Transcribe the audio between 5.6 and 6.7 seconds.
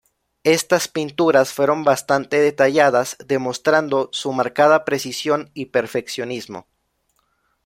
perfeccionismo.